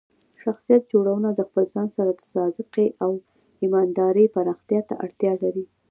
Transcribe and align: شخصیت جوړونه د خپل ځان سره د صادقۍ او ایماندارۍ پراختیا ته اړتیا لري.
شخصیت 0.41 0.83
جوړونه 0.93 1.29
د 1.33 1.39
خپل 1.49 1.63
ځان 1.73 1.87
سره 1.97 2.09
د 2.13 2.19
صادقۍ 2.33 2.87
او 3.03 3.11
ایماندارۍ 3.61 4.25
پراختیا 4.35 4.81
ته 4.89 4.93
اړتیا 5.05 5.33
لري. 5.43 5.63